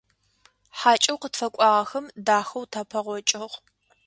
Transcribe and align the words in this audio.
ХьакӀэу 0.79 1.19
къытфэкӀуагъэхэм 1.21 2.05
дахэу 2.25 2.65
тапэгъокӀыгъ. 2.71 3.55